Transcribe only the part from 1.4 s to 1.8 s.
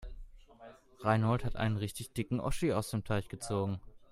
hat einen